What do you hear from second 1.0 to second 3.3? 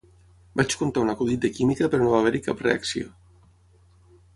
un acudit de química, però no va haver-hi cap reacció